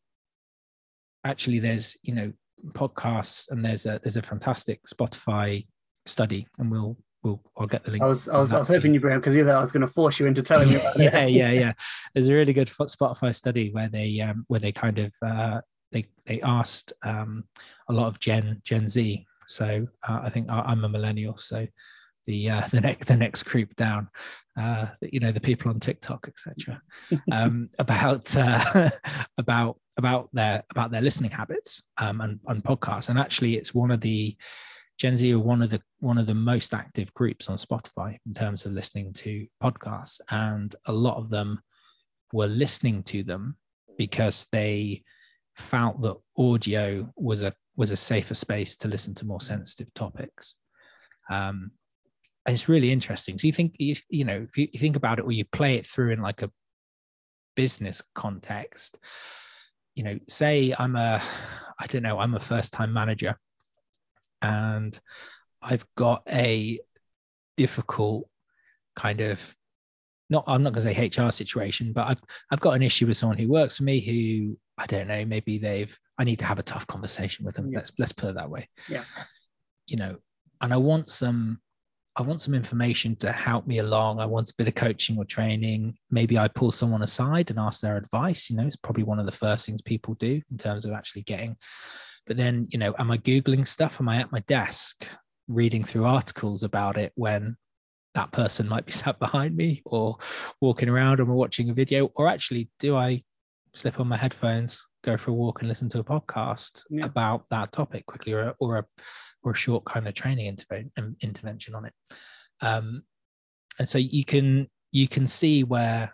[1.23, 2.33] actually, there's you know
[2.71, 5.65] podcasts and there's a there's a fantastic Spotify
[6.05, 8.03] study, and we'll we'll I'll get the link.
[8.03, 9.87] I was I was, I was hoping you bring because either I was going to
[9.87, 11.13] force you into telling me about it.
[11.13, 11.73] yeah, yeah, yeah.
[12.13, 15.61] There's a really good Spotify study where they um, where they kind of uh,
[15.91, 17.45] they they asked um,
[17.87, 19.25] a lot of Gen Gen Z.
[19.49, 21.67] So uh, I think I'm a millennial, so
[22.25, 24.09] the uh, the next the next group down,
[24.57, 26.81] uh, you know, the people on TikTok, etc.
[27.31, 28.89] Um, about uh,
[29.37, 33.09] about about their about their listening habits um, and, and podcasts.
[33.09, 34.35] And actually, it's one of the
[34.97, 38.33] Gen Z are one of the one of the most active groups on Spotify in
[38.33, 41.61] terms of listening to podcasts, and a lot of them
[42.31, 43.57] were listening to them
[43.97, 45.03] because they
[45.55, 50.55] felt that audio was a was a safer space to listen to more sensitive topics.
[51.29, 51.71] Um,
[52.45, 53.39] and it's really interesting.
[53.39, 56.11] So you think you, know if you think about it, or you play it through
[56.11, 56.51] in like a
[57.55, 58.99] business context,
[59.95, 61.21] you know, say I'm a
[61.79, 63.39] I don't know I'm a first time manager
[64.41, 64.99] and
[65.61, 66.79] I've got a
[67.55, 68.27] difficult
[68.95, 69.55] kind of
[70.29, 73.15] not I'm not going to say HR situation, but I've I've got an issue with
[73.15, 76.59] someone who works for me who I don't know, maybe they've I need to have
[76.59, 77.71] a tough conversation with them.
[77.71, 77.79] Yeah.
[77.79, 78.69] Let's let's put it that way.
[78.87, 79.03] Yeah.
[79.87, 80.17] You know,
[80.61, 81.59] and I want some
[82.15, 84.19] I want some information to help me along.
[84.19, 85.95] I want a bit of coaching or training.
[86.09, 88.49] Maybe I pull someone aside and ask their advice.
[88.49, 91.21] You know, it's probably one of the first things people do in terms of actually
[91.21, 91.55] getting
[92.29, 93.99] but then, you know, am I Googling stuff?
[93.99, 95.07] Am I at my desk
[95.47, 97.57] reading through articles about it when
[98.13, 100.15] that person might be sat behind me or
[100.61, 102.11] walking around and we're watching a video?
[102.15, 103.23] Or actually, do I
[103.73, 107.05] slip on my headphones, go for a walk and listen to a podcast yeah.
[107.05, 108.85] about that topic quickly or, or a
[109.43, 111.93] or a short kind of training interve- intervention on it?
[112.61, 113.03] Um,
[113.77, 116.13] and so you can you can see where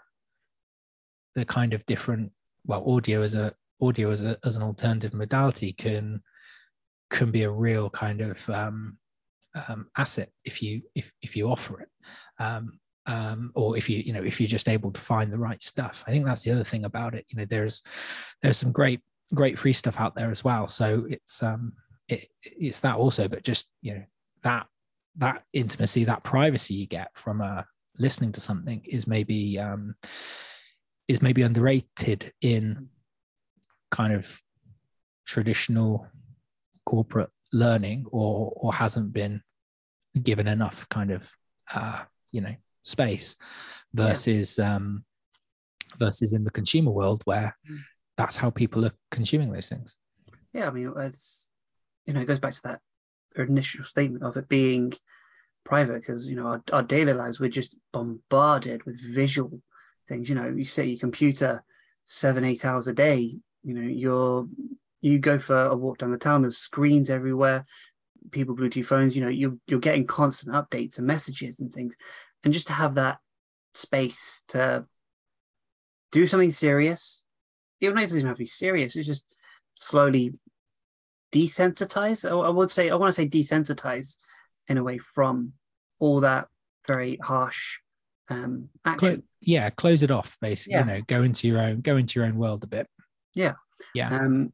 [1.33, 2.31] the kind of different
[2.65, 6.21] well audio is a audio as, a, as an alternative modality can
[7.09, 8.97] can be a real kind of um,
[9.67, 11.89] um, asset if you if if you offer it
[12.39, 15.61] um, um, or if you you know if you're just able to find the right
[15.61, 16.03] stuff.
[16.07, 17.25] I think that's the other thing about it.
[17.29, 17.83] You know there's
[18.41, 19.01] there's some great
[19.33, 20.67] great free stuff out there as well.
[20.67, 21.73] So it's um
[22.07, 24.03] it, it's that also but just you know
[24.43, 24.67] that
[25.17, 27.63] that intimacy that privacy you get from uh
[27.97, 29.95] listening to something is maybe um
[31.07, 32.89] is maybe underrated in
[33.91, 34.41] kind of
[35.25, 36.07] traditional
[36.85, 39.41] corporate learning or or hasn't been
[40.21, 41.31] given enough kind of
[41.73, 43.35] uh, you know space
[43.93, 44.75] versus yeah.
[44.75, 45.03] um,
[45.97, 47.79] versus in the consumer world where mm.
[48.17, 49.95] that's how people are consuming those things.
[50.53, 51.49] Yeah, I mean, it's
[52.05, 52.81] you know, it goes back to that
[53.35, 54.93] initial statement of it being
[55.65, 59.61] private because you know our, our daily lives we're just bombarded with visual
[60.07, 60.29] things.
[60.29, 61.63] You know, you set your computer
[62.05, 64.47] seven, eight hours a day you know, you're
[65.01, 66.41] you go for a walk down the town.
[66.41, 67.65] There's screens everywhere.
[68.31, 69.15] People Bluetooth phones.
[69.15, 71.95] You know, you're you're getting constant updates and messages and things,
[72.45, 73.17] and just to have that
[73.73, 74.85] space to
[76.11, 77.23] do something serious,
[77.81, 79.35] even though it doesn't have to be serious, it's just
[79.73, 80.33] slowly
[81.33, 82.29] desensitize.
[82.29, 84.15] I would say I want to say desensitize
[84.67, 85.53] in a way from
[85.99, 86.47] all that
[86.87, 87.79] very harsh
[88.29, 89.23] um action.
[89.41, 90.73] yeah, close it off basically.
[90.73, 90.79] Yeah.
[90.79, 92.87] You know, go into your own go into your own world a bit.
[93.33, 93.55] Yeah.
[93.93, 94.15] Yeah.
[94.15, 94.53] Um,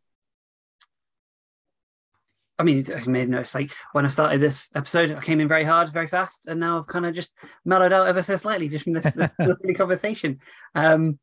[2.62, 5.64] I mean, I made notes like when I started this episode, I came in very
[5.64, 7.34] hard, very fast, and now I've kind of just
[7.66, 10.38] mellowed out ever so slightly just from this lovely conversation.
[10.76, 11.18] Um,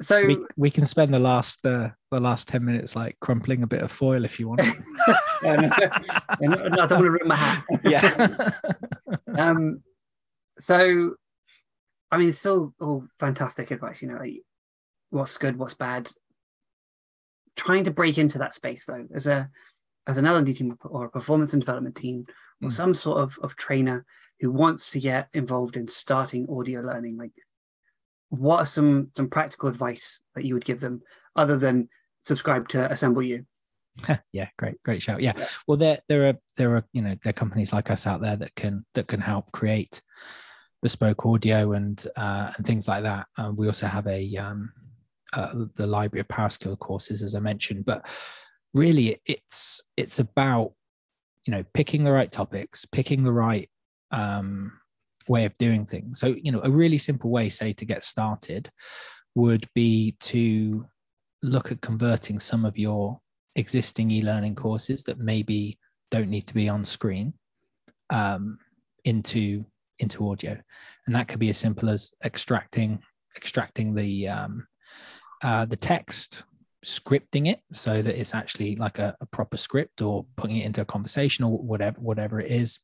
[0.00, 3.66] so we, we can spend the last uh, the last ten minutes like crumpling a
[3.66, 4.62] bit of foil if you want.
[5.42, 5.68] no, no,
[6.40, 7.64] no, I don't want to rip my hat.
[7.84, 8.48] yeah.
[9.36, 9.82] um.
[10.60, 11.14] So,
[12.10, 14.00] I mean, it's still all fantastic advice.
[14.00, 14.40] You know, like,
[15.10, 16.10] what's good, what's bad,
[17.54, 19.50] trying to break into that space though as a
[20.06, 22.26] as an L&D team or a performance and development team
[22.62, 22.72] or mm.
[22.72, 24.04] some sort of, of trainer
[24.40, 27.32] who wants to get involved in starting audio learning like
[28.30, 31.02] what are some some practical advice that you would give them
[31.36, 31.88] other than
[32.22, 33.44] subscribe to assemble you
[34.32, 35.34] yeah great great shout yeah.
[35.36, 35.44] yeah.
[35.68, 38.36] well there there are there are you know there are companies like us out there
[38.36, 40.00] that can that can help create
[40.80, 44.72] bespoke audio and uh, and things like that uh, we also have a um,
[45.32, 47.84] uh, the library of power skill courses, as I mentioned.
[47.84, 48.06] But
[48.74, 50.72] really it's it's about
[51.46, 53.68] you know picking the right topics picking the right
[54.12, 54.72] um,
[55.28, 56.20] way of doing things.
[56.20, 58.70] So you know a really simple way say to get started
[59.34, 60.86] would be to
[61.42, 63.18] look at converting some of your
[63.56, 65.78] existing e-learning courses that maybe
[66.10, 67.34] don't need to be on screen
[68.10, 68.58] um,
[69.04, 69.64] into
[69.98, 70.58] into audio.
[71.06, 73.00] And that could be as simple as extracting
[73.36, 74.66] extracting the um,
[75.42, 76.44] uh, the text
[76.84, 80.80] scripting it so that it's actually like a, a, proper script or putting it into
[80.80, 82.78] a conversation or whatever whatever it is.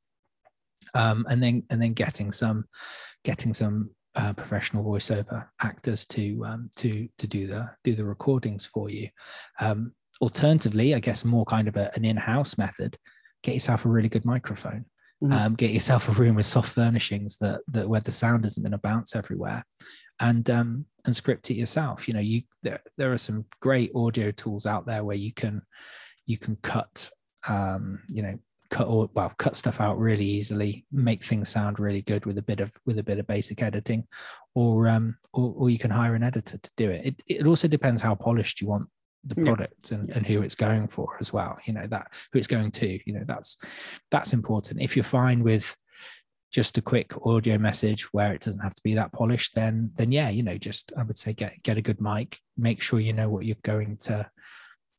[0.95, 2.65] Um, and then and then getting some
[3.25, 8.65] getting some uh, professional voiceover actors to um, to to do the do the recordings
[8.65, 9.09] for you.
[9.61, 12.97] Um, alternatively i guess more kind of a, an in-house method
[13.43, 14.85] get yourself a really good microphone.
[15.23, 15.33] Mm-hmm.
[15.33, 18.71] um, get yourself a room with soft furnishings that that where the sound isn't going
[18.71, 19.65] to bounce everywhere
[20.21, 22.09] and um, and script it yourself.
[22.09, 25.63] You know, you there there are some great audio tools out there where you can
[26.27, 27.11] you can cut
[27.49, 28.39] um, you know
[28.71, 32.43] cut or well cut stuff out really easily make things sound really good with a
[32.43, 34.07] bit of with a bit of basic editing
[34.55, 37.07] or um or, or you can hire an editor to do it.
[37.07, 38.87] it it also depends how polished you want
[39.25, 39.99] the product yeah.
[39.99, 43.01] and, and who it's going for as well you know that who it's going to
[43.07, 43.57] you know that's
[44.11, 45.75] that's important if you're fine with
[46.51, 50.13] just a quick audio message where it doesn't have to be that polished, then then
[50.13, 53.13] yeah, you know, just I would say get get a good mic, make sure you
[53.13, 54.29] know what you're going to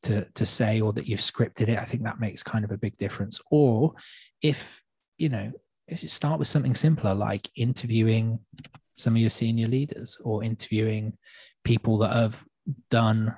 [0.04, 1.78] to to say or that you've scripted it.
[1.78, 3.40] I think that makes kind of a big difference.
[3.50, 3.94] Or
[4.42, 4.82] if
[5.18, 5.52] you know,
[5.96, 8.38] start with something simpler like interviewing
[8.96, 11.16] some of your senior leaders or interviewing
[11.64, 12.44] people that have
[12.90, 13.34] done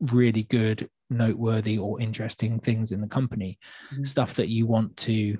[0.00, 3.58] really good noteworthy or interesting things in the company
[3.92, 4.02] mm-hmm.
[4.02, 5.38] stuff that you want to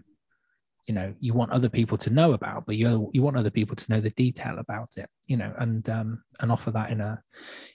[0.87, 3.75] you know you want other people to know about but you you want other people
[3.75, 7.21] to know the detail about it you know and um and offer that in a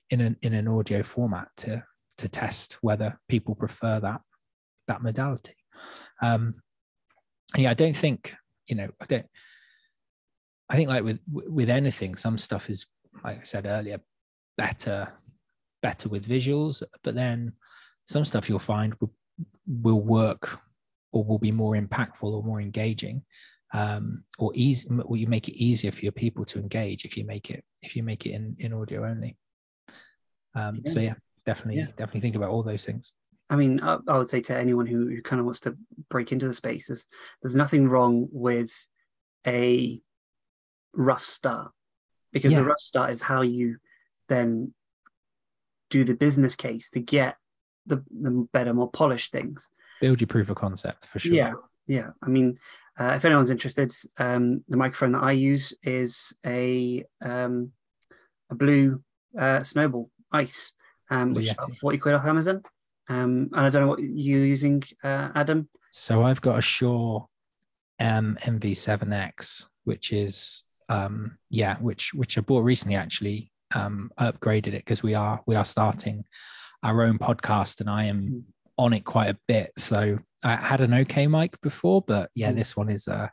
[0.10, 1.84] in an in an audio format to
[2.18, 4.22] to test whether people prefer that
[4.88, 5.56] that modality.
[6.22, 6.56] Um
[7.58, 8.36] yeah i don't think
[8.68, 9.26] you know i don't
[10.70, 12.86] i think like with with anything some stuff is
[13.24, 14.00] like i said earlier
[14.58, 15.14] better
[15.82, 17.54] better with visuals but then
[18.06, 19.14] some stuff you'll find will,
[19.68, 20.60] will work
[21.12, 23.24] or will be more impactful or more engaging
[23.74, 27.26] um, or easy or you make it easier for your people to engage if you
[27.26, 29.38] make it if you make it in in audio only
[30.56, 30.92] um, yeah.
[30.92, 31.14] so yeah
[31.46, 31.88] definitely yeah.
[31.98, 33.14] definitely think about all those things
[33.50, 35.76] I mean, I, I would say to anyone who, who, kind of wants to
[36.10, 37.08] break into the spaces,
[37.42, 38.72] there's nothing wrong with
[39.46, 40.00] a
[40.94, 41.74] rough start
[42.32, 42.60] because yeah.
[42.60, 43.76] the rough start is how you
[44.30, 44.74] then
[45.90, 47.36] do the business case to get
[47.86, 49.70] the, the better, more polished things
[50.02, 51.36] build your proof of concept for sure.
[51.36, 51.54] Yeah,
[51.88, 52.10] yeah.
[52.22, 52.58] I mean,
[53.00, 57.72] uh, if anyone's interested, um, the microphone that I use is a um,
[58.50, 59.02] a blue
[59.40, 60.74] uh, snowball ice,
[61.10, 62.64] um, which is forty quid off Amazon.
[63.08, 65.70] Um, and I don't know what you're using, uh, Adam.
[65.92, 67.28] So I've got a Shure
[68.00, 73.52] um, MV7X, which is um, yeah, which which I bought recently actually.
[73.74, 76.26] Um, I upgraded it because we are we are starting
[76.84, 78.40] our own podcast, and I am hmm
[78.82, 79.72] on it quite a bit.
[79.78, 82.56] So I had an okay mic before, but yeah, mm.
[82.56, 83.32] this one is a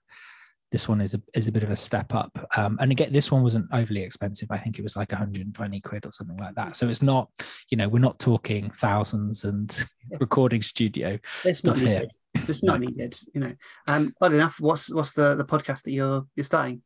[0.70, 2.38] this one is a is a bit of a step up.
[2.56, 4.50] Um, and again, this one wasn't overly expensive.
[4.50, 6.76] I think it was like 120 quid or something like that.
[6.76, 7.30] So it's not,
[7.70, 9.74] you know, we're not talking thousands and
[10.20, 12.06] recording studio it's stuff here.
[12.34, 13.54] It's not needed, you know.
[13.87, 16.82] Um, odd enough, what's what's the the podcast that you're you're starting?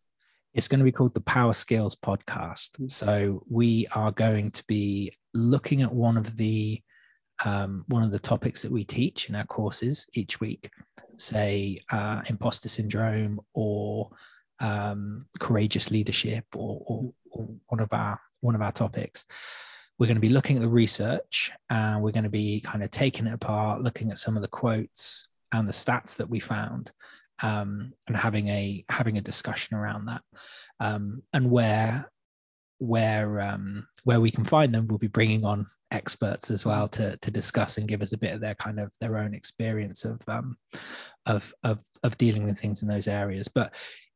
[0.55, 2.79] It's going to be called the Power Skills Podcast.
[2.79, 2.91] Mm.
[2.91, 6.81] So we are going to be looking at one of the
[7.45, 10.71] um, one of the topics that we teach in our courses each week,
[11.17, 14.11] say uh, imposter syndrome or
[14.61, 19.25] um, courageous leadership or, or, or, one of our one of our topics.
[19.99, 22.91] We're going to be looking at the research and we're going to be kind of
[22.91, 26.91] taking it apart, looking at some of the quotes and the stats that we found,
[27.43, 30.23] um, and having a having a discussion around that,
[30.81, 32.11] um, and where
[32.83, 37.17] where um, where we can find them, we'll be bringing on experts as well to
[37.19, 40.21] to discuss and give us a bit of their kind of their own experience of
[40.29, 40.57] um,
[41.27, 43.47] of of of dealing with things in those areas.
[43.47, 43.73] But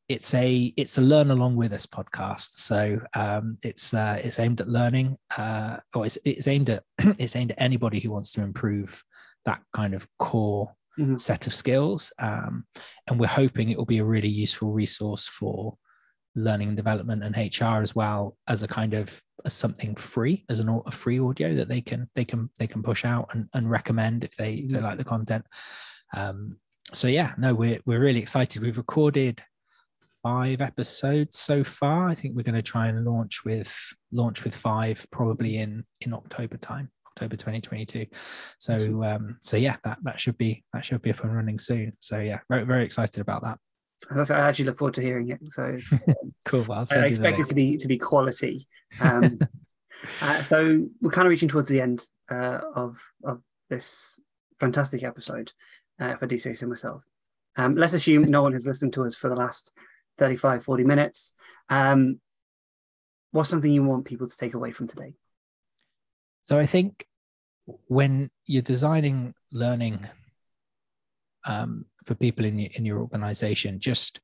[0.09, 4.61] it's a it's a learn along with us podcast, so um, it's uh, it's aimed
[4.61, 8.43] at learning, uh, or it's it's aimed at it's aimed at anybody who wants to
[8.43, 9.05] improve
[9.45, 11.17] that kind of core mm-hmm.
[11.17, 12.67] set of skills, um,
[13.07, 15.77] and we're hoping it will be a really useful resource for
[16.37, 20.61] learning and development and HR as well as a kind of as something free as
[20.61, 23.71] an a free audio that they can they can they can push out and, and
[23.71, 25.45] recommend if they if they like the content.
[26.15, 26.59] Um,
[26.93, 28.63] so yeah, no, we're we're really excited.
[28.63, 29.43] We've recorded
[30.23, 32.09] five episodes so far.
[32.09, 33.75] I think we're going to try and launch with
[34.13, 36.91] launch with five probably in in October time.
[37.17, 38.07] October 2022.
[38.59, 41.93] So um, so yeah, that that should be that should be up and running soon.
[42.01, 43.59] So yeah, very very excited about that.
[44.11, 45.41] I actually look forward to hearing it.
[45.45, 46.05] So it's,
[46.45, 46.65] cool.
[46.69, 48.69] Well, I expect it to be to be quality.
[49.01, 49.39] Um,
[50.23, 54.21] uh, so we're kind of reaching towards the end uh, of of this
[54.61, 55.53] fantastic episode,
[56.01, 57.03] uh, if I do say so myself.
[57.57, 59.73] Um, let's assume no one has listened to us for the last
[60.19, 61.33] 35, 40 minutes.
[61.69, 62.21] Um,
[63.33, 65.15] what's something you want people to take away from today?
[66.43, 67.07] So I think
[67.89, 70.07] when you're designing learning
[71.47, 74.21] um, for people in your, in your organization, just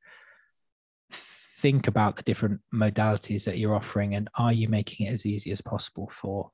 [1.10, 5.52] think about the different modalities that you're offering and are you making it as easy
[5.52, 6.50] as possible for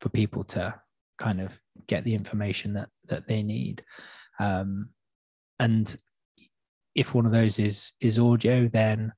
[0.00, 0.72] for people to
[1.18, 1.58] kind of
[1.88, 3.84] get the information that that they need?
[4.38, 4.90] Um,
[5.58, 5.96] and
[6.94, 9.12] if one of those is is audio, then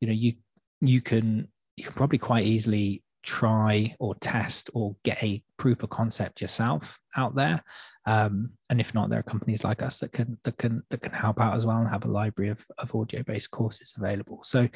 [0.00, 0.34] you know you
[0.80, 5.90] you can you can probably quite easily try or test or get a proof of
[5.90, 7.62] concept yourself out there.
[8.06, 11.12] Um, and if not there are companies like us that can that can that can
[11.12, 14.40] help out as well and have a library of, of audio based courses available.
[14.44, 14.68] So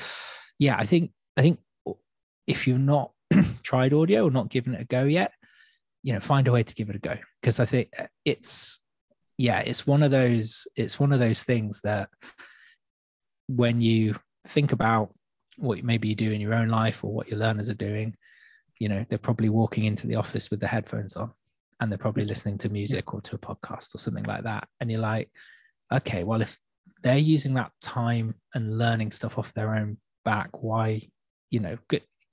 [0.60, 1.60] yeah i think i think
[2.48, 3.12] if you've not
[3.62, 5.30] tried audio or not given it a go yet
[6.02, 7.16] you know find a way to give it a go.
[7.40, 7.92] Because i think
[8.24, 8.80] it's
[9.38, 12.10] yeah, it's one of those it's one of those things that
[13.46, 15.14] when you think about
[15.56, 18.16] what maybe you do in your own life or what your learners are doing,
[18.78, 21.32] you know, they're probably walking into the office with the headphones on
[21.80, 24.68] and they're probably listening to music or to a podcast or something like that.
[24.80, 25.30] And you're like,
[25.92, 26.58] okay, well, if
[27.02, 31.08] they're using that time and learning stuff off their own back, why,
[31.50, 31.78] you know,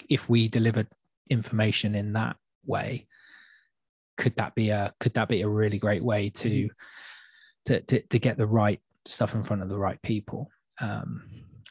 [0.10, 0.88] if we delivered
[1.30, 2.36] information in that
[2.66, 3.08] way,
[4.18, 6.68] could that be a could that be a really great way to mm-hmm.
[7.66, 10.50] to, to, to get the right stuff in front of the right people
[10.82, 11.24] um,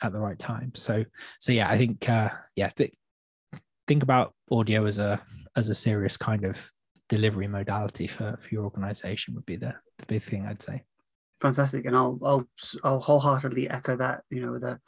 [0.02, 1.04] at the right time so
[1.40, 2.94] so yeah i think uh, yeah th-
[3.86, 5.20] think about audio as a
[5.56, 6.70] as a serious kind of
[7.08, 10.82] delivery modality for for your organization would be the the big thing i'd say.
[11.40, 11.84] Fantastic.
[11.84, 12.48] And i'll i'll
[12.82, 14.80] i'll wholeheartedly echo that you know the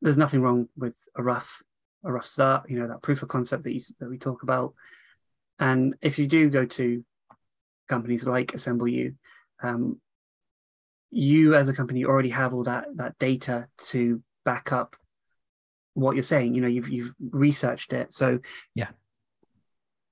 [0.00, 1.62] there's nothing wrong with a rough
[2.04, 4.74] a rough start you know that proof of concept that you that we talk about.
[5.58, 7.04] And if you do go to
[7.88, 9.14] companies like Assemble U,
[9.60, 10.00] um,
[11.10, 14.94] you as a company already have all that that data to back up
[15.98, 16.54] what you're saying.
[16.54, 18.14] You know, you've you've researched it.
[18.14, 18.38] So
[18.74, 18.88] yeah,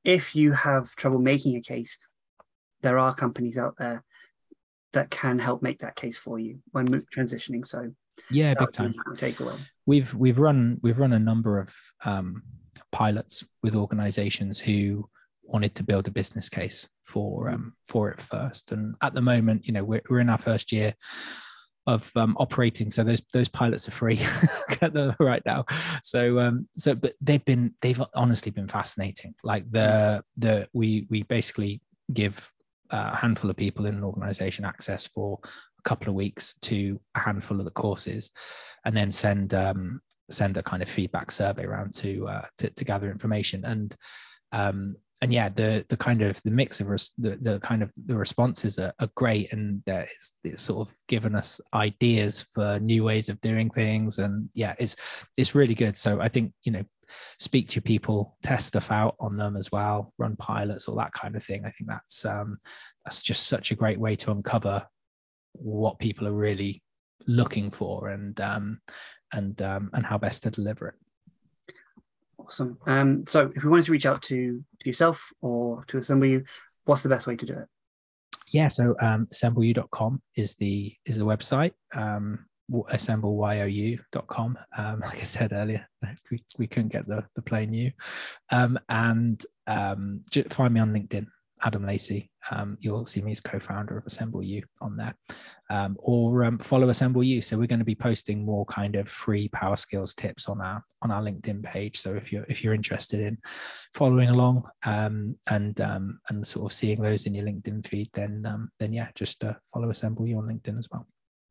[0.05, 1.99] if you have trouble making a case,
[2.83, 4.05] there are companies out there
[4.93, 7.67] that can help make that case for you when transitioning.
[7.67, 7.93] So
[8.31, 9.59] yeah, big time takeaway.
[9.85, 11.75] We've we've run we've run a number of
[12.05, 12.43] um,
[12.93, 15.09] pilots with organizations who
[15.43, 18.73] wanted to build a business case for um, for it first.
[18.73, 20.95] And at the moment, you know, we're, we're in our first year
[21.87, 24.21] of um, operating, so those those pilots are free
[25.21, 25.65] right now.
[26.03, 29.35] So um, so but they've been they've honestly been fascinating.
[29.45, 31.81] Like the the we we basically
[32.13, 32.51] give
[32.91, 37.21] a handful of people in an organization access for a couple of weeks to a
[37.21, 38.31] handful of the courses,
[38.85, 42.85] and then send um, send a kind of feedback survey around to uh, to, to
[42.85, 43.95] gather information and
[44.53, 47.93] um, and yeah, the the kind of the mix of res- the, the kind of
[48.07, 53.05] the responses are, are great, and it's, it's sort of given us ideas for new
[53.05, 55.97] ways of doing things, and yeah, it's it's really good.
[55.97, 56.85] So I think you know,
[57.39, 61.35] speak to people, test stuff out on them as well, run pilots, all that kind
[61.35, 61.65] of thing.
[61.65, 62.59] I think that's um,
[63.05, 64.87] that's just such a great way to uncover
[65.53, 66.83] what people are really
[67.27, 68.81] looking for and um,
[69.33, 70.95] and um, and how best to deliver it.
[72.47, 72.79] Awesome.
[72.87, 76.45] Um, so if we wanted to reach out to, to yourself or to Assemble U,
[76.85, 77.67] what's the best way to do it?
[78.53, 81.73] Yeah, so um, assembleu.com is the is the website.
[81.93, 84.59] Um, assembleyou.com.
[84.79, 85.89] Um, like I said earlier,
[86.31, 87.91] we, we couldn't get the, the plain U.
[88.53, 91.27] Um, and um, find me on LinkedIn.
[91.63, 92.31] Adam Lacey.
[92.51, 95.15] Um, you'll see me as co-founder of Assemble U on there,
[95.71, 97.41] um, or um, follow Assemble U.
[97.41, 100.85] So we're going to be posting more kind of free power skills tips on our
[101.03, 101.99] on our LinkedIn page.
[101.99, 103.39] So if you're if you're interested in
[103.95, 108.45] following along um, and um, and sort of seeing those in your LinkedIn feed, then
[108.47, 111.07] um, then yeah, just uh, follow Assemble U on LinkedIn as well.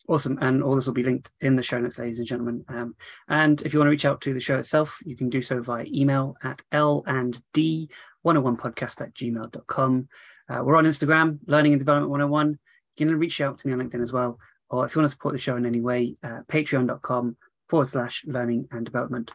[0.08, 0.38] Awesome.
[0.40, 2.64] And all this will be linked in the show notes, ladies and gentlemen.
[2.68, 2.96] Um,
[3.28, 5.62] and if you want to reach out to the show itself, you can do so
[5.62, 7.90] via email at L and D
[8.26, 10.08] 101podcast at gmail.com.
[10.48, 12.60] Uh, we're on Instagram, Learning and Development 101.
[12.98, 14.38] You can reach out to me on LinkedIn as well.
[14.70, 17.38] Or if you want to support the show in any way, uh, patreon.com
[17.68, 19.32] forward slash learning and development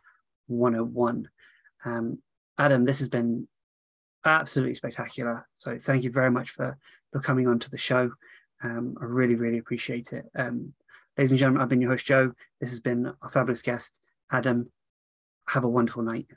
[0.46, 1.28] 101.
[1.84, 2.18] Um,
[2.58, 3.48] Adam, this has been
[4.24, 5.48] absolutely spectacular.
[5.54, 6.78] So thank you very much for,
[7.12, 8.12] for coming on to the show.
[8.62, 10.26] Um, I really, really appreciate it.
[10.34, 10.74] Um,
[11.16, 12.32] ladies and gentlemen, I've been your host, Joe.
[12.60, 14.00] This has been our fabulous guest,
[14.30, 14.70] Adam.
[15.48, 16.28] Have a wonderful night.